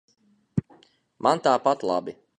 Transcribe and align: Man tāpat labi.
Man 1.27 1.45
tāpat 1.49 1.87
labi. 1.93 2.17